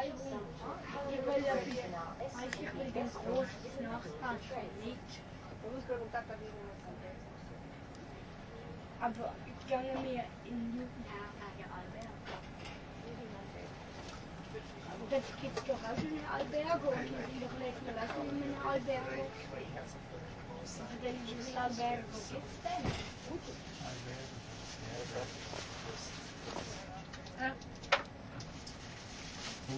[0.00, 0.14] ik
[9.46, 11.06] ich kann mir in Jugend
[15.10, 18.54] Das gibt es doch auch in der ik und die sind doch een verlassen in
[18.54, 19.24] der Alberge.
[20.62, 21.48] Also dann ist
[27.40, 27.69] es
[29.70, 29.74] I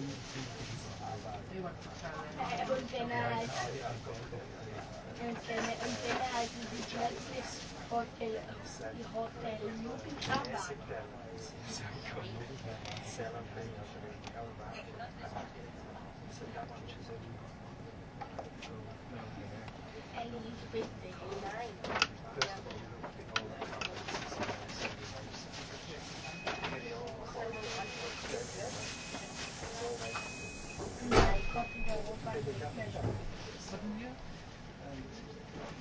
[20.25, 22.12] leave the.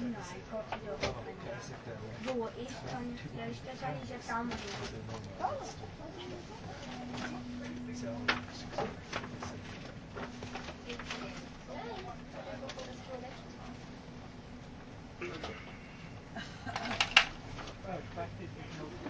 [0.02, 0.16] Nein,
[0.50, 1.38] Gott in Europa nicht.
[2.24, 3.06] Wo ich kann,
[3.38, 4.50] ja, ich das eigentlich jetzt zusammen.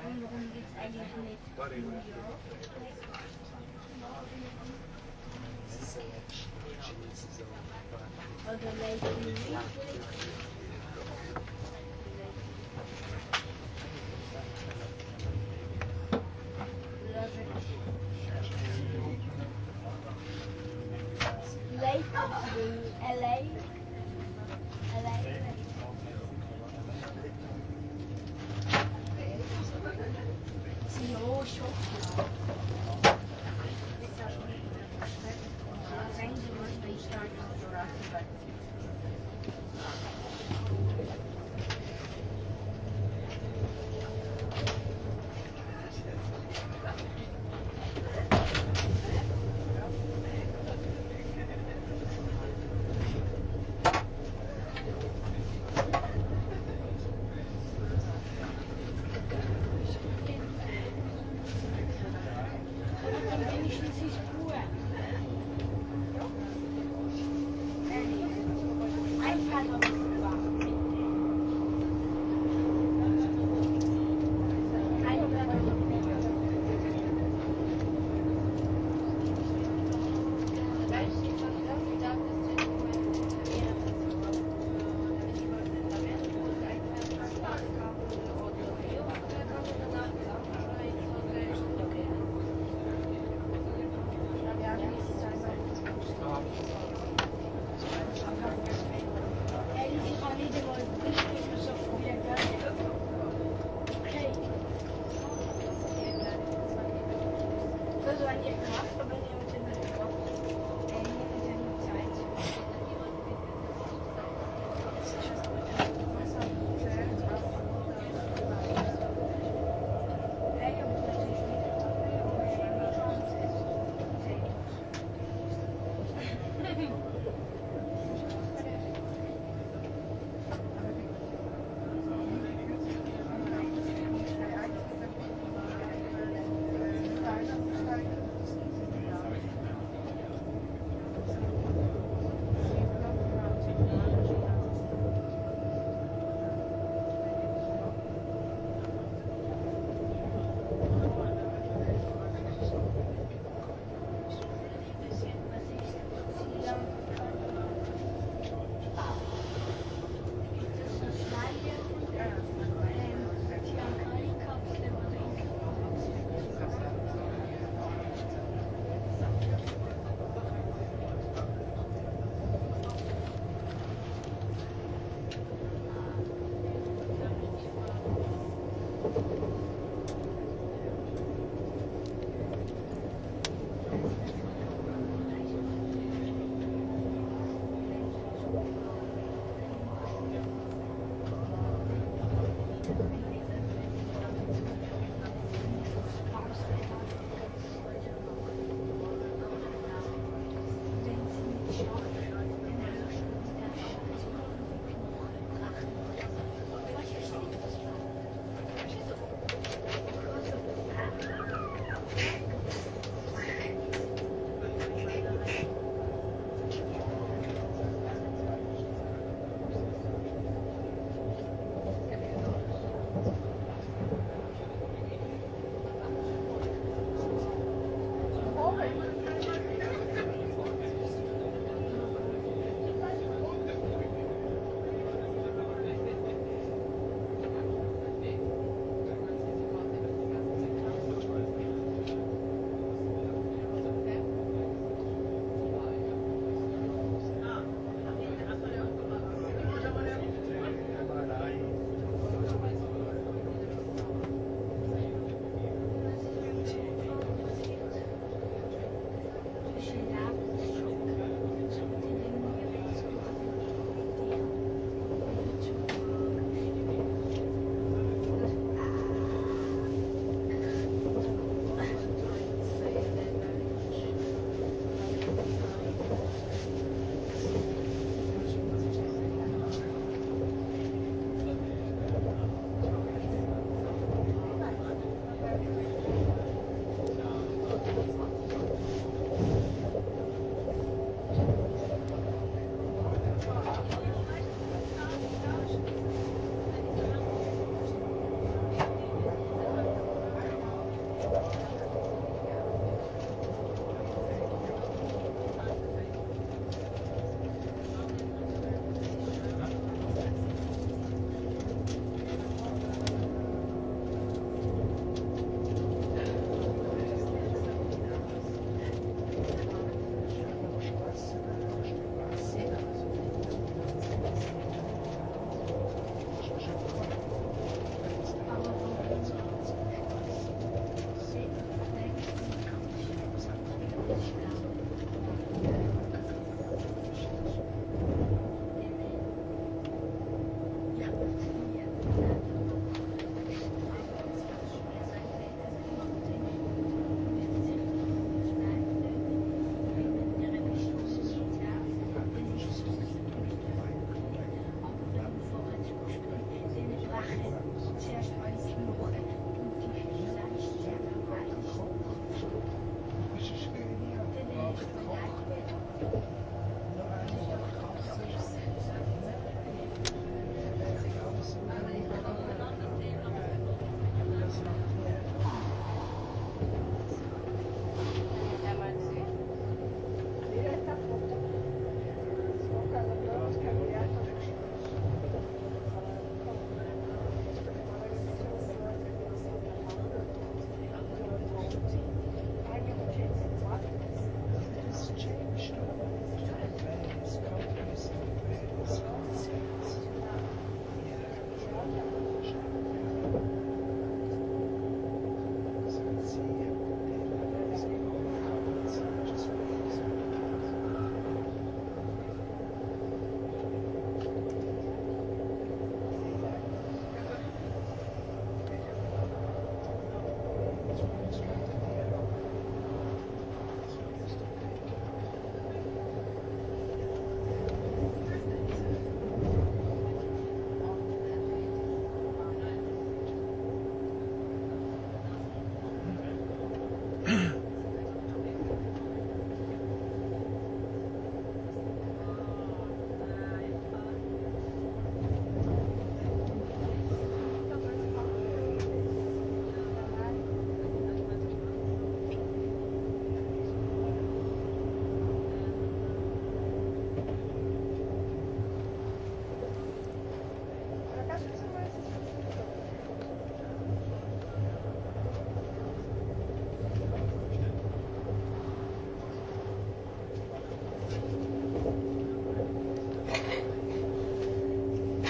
[0.04, 1.40] Und warum geht's eigentlich nicht?
[8.44, 10.11] Oder welchen nicht?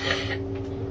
[0.04, 0.81] えっ?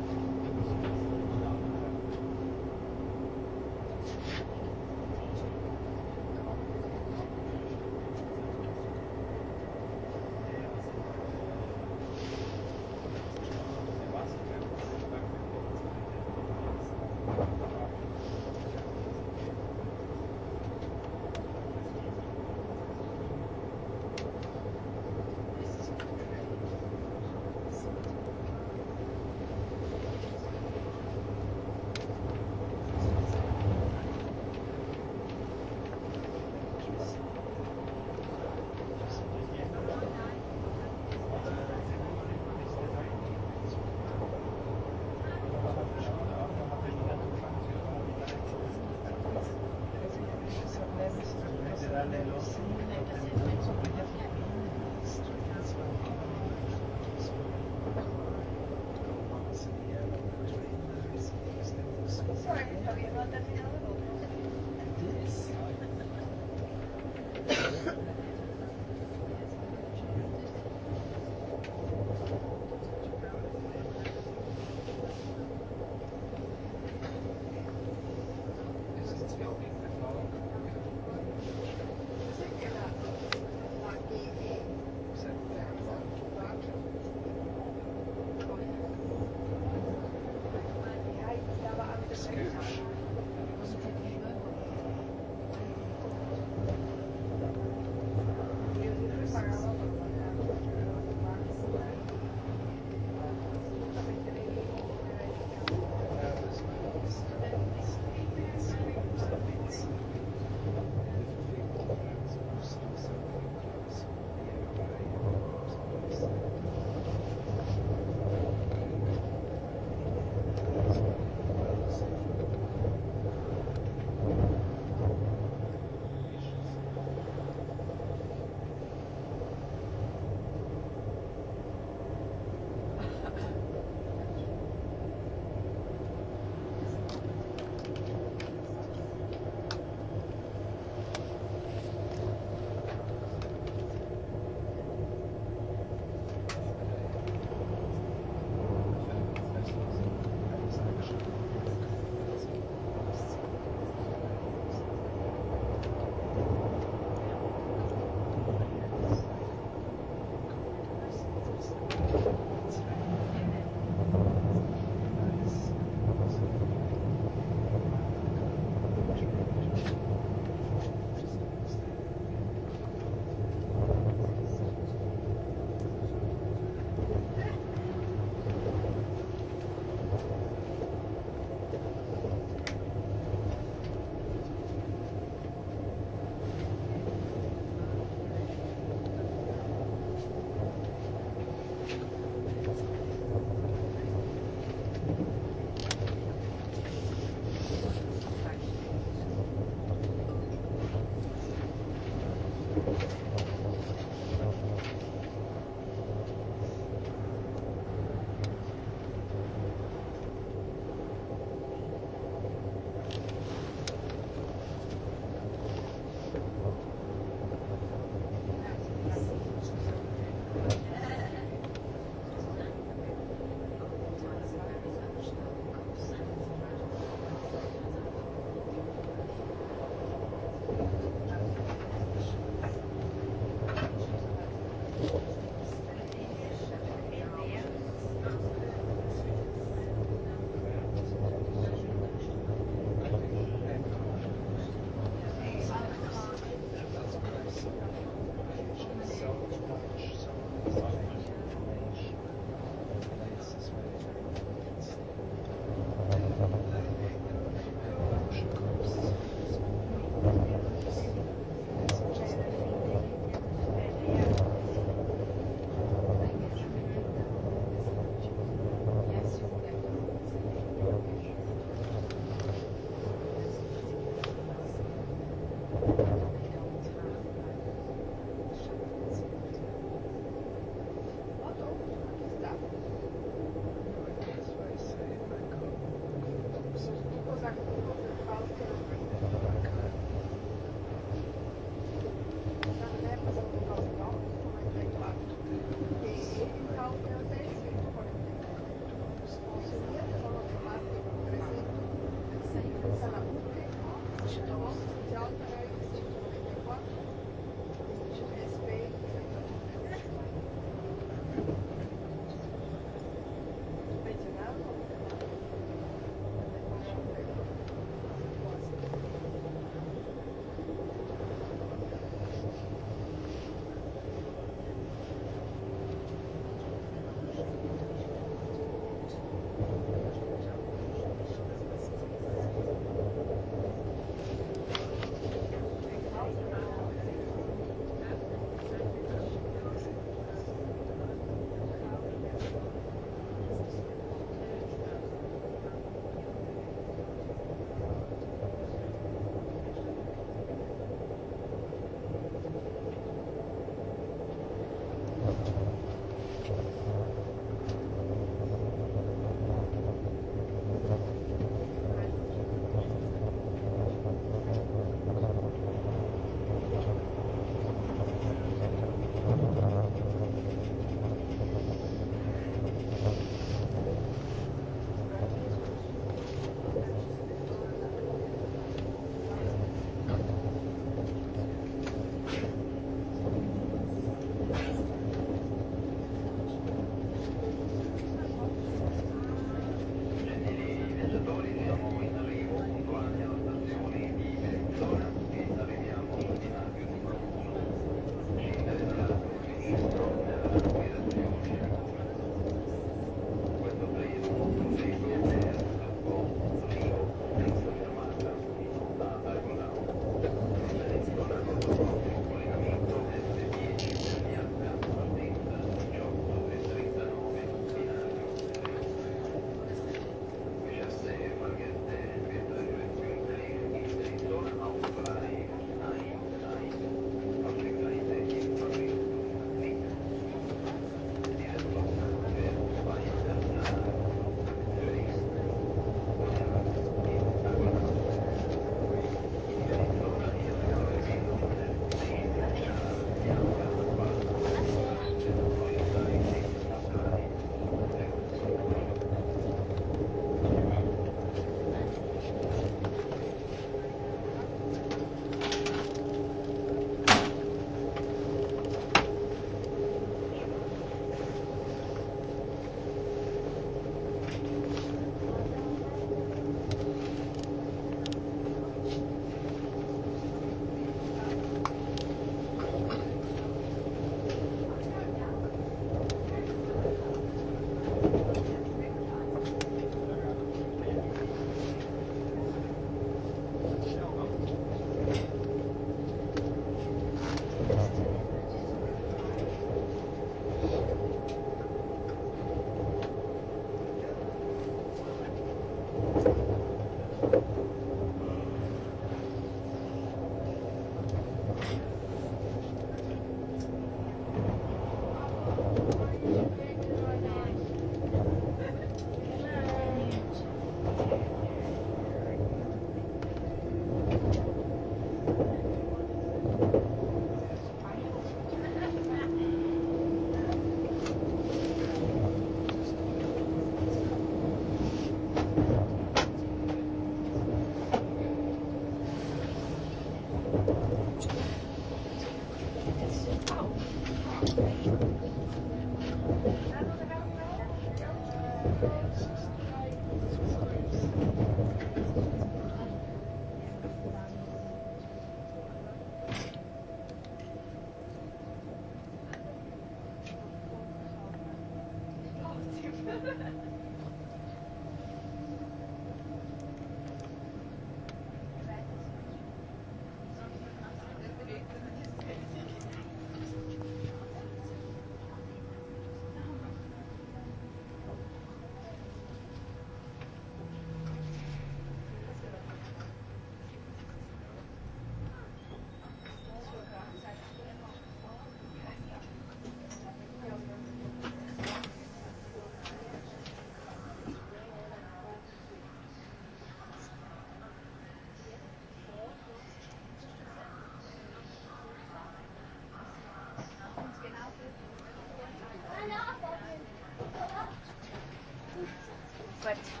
[599.71, 600.00] называть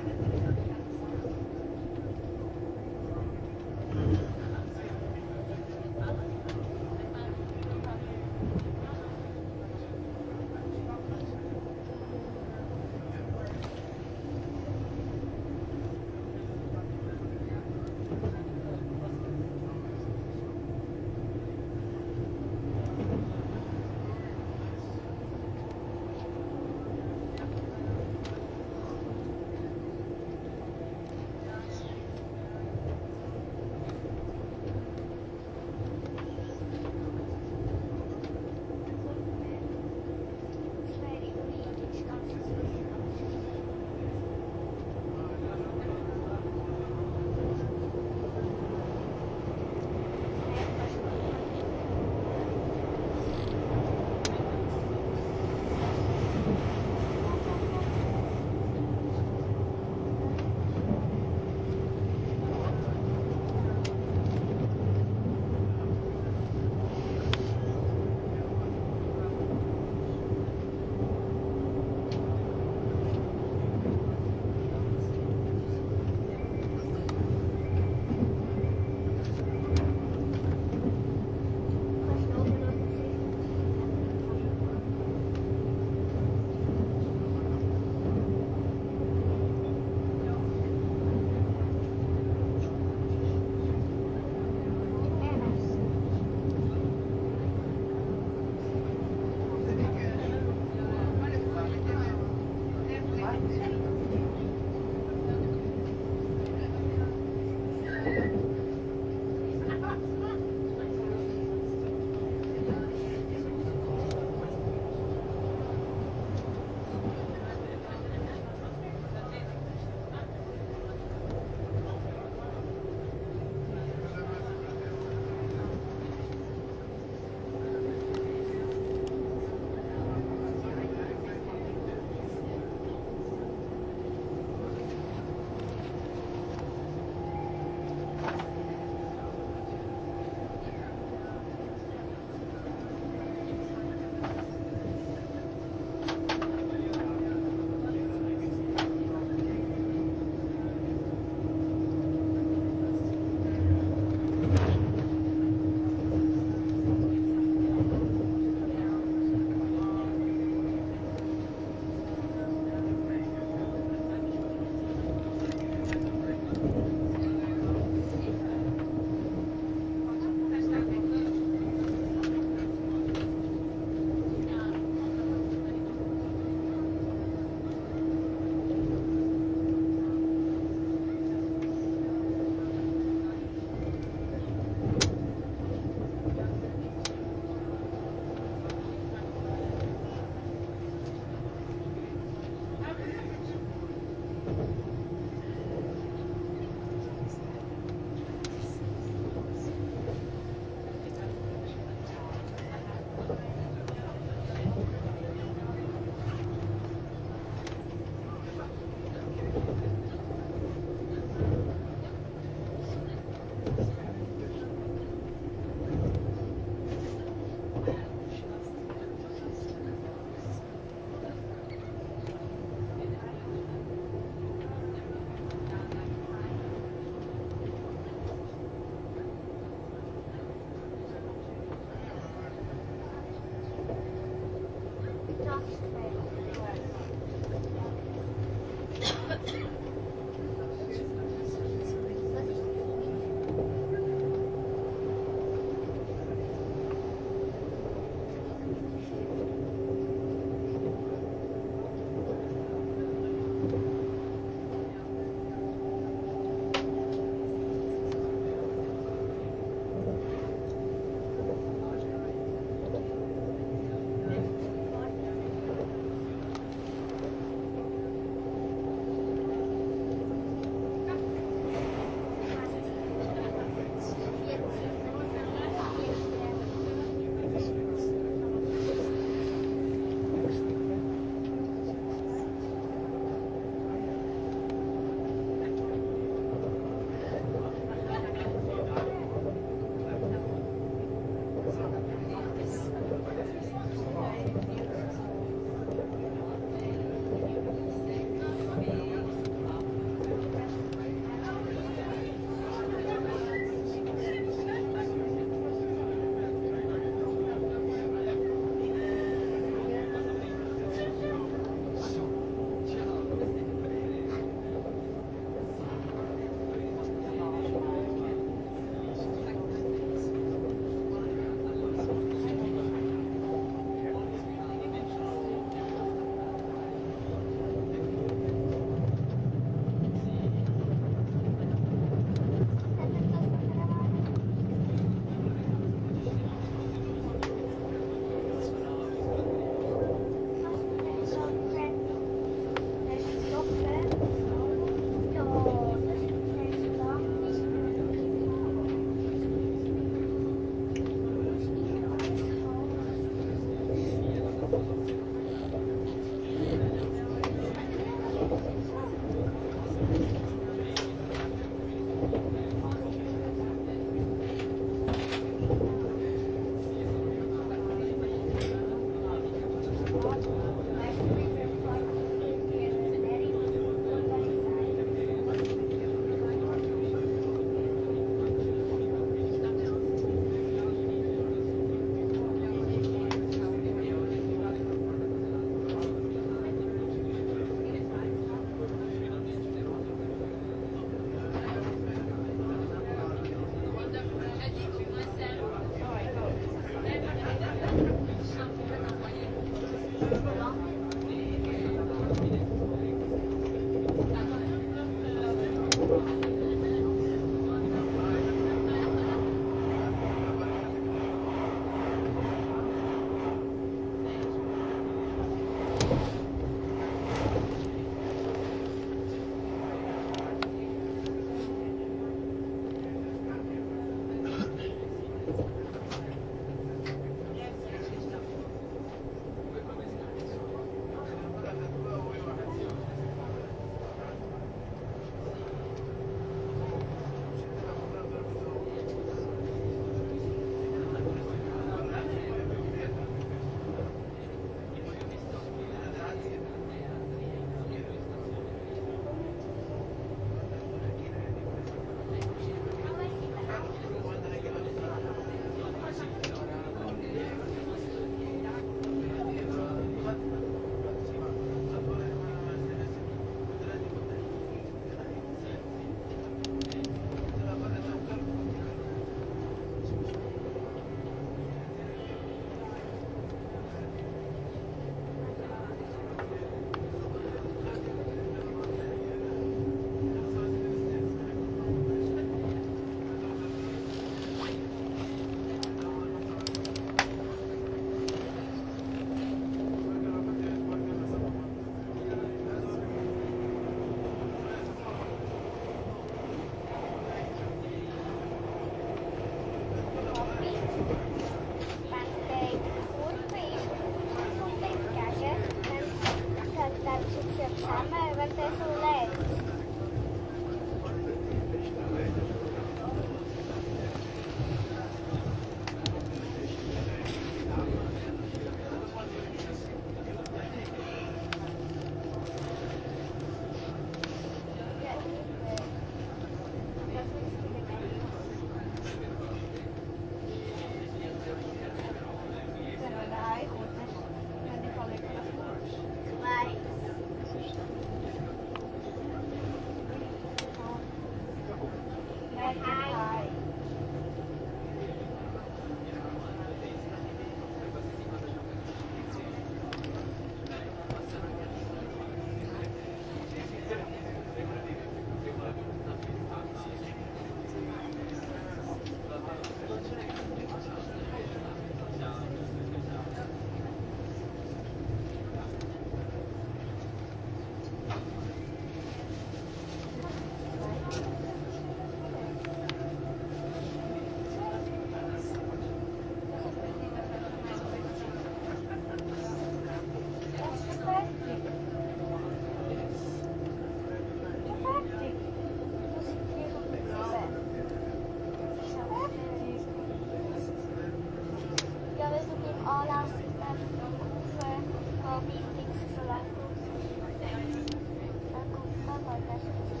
[599.47, 600.00] Thank you.